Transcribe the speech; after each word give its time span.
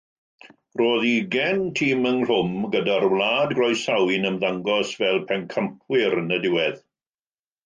Roedd 0.79 1.03
ugain 1.09 1.59
tîm 1.79 2.07
ynghlwm, 2.11 2.55
gyda'r 2.77 3.05
wlad 3.11 3.53
groesawu'n 3.59 4.27
ymddangos 4.31 4.95
fel 5.03 5.23
pencampwyr 5.33 6.19
yn 6.25 6.35
y 6.41 6.43
diwedd. 6.49 6.83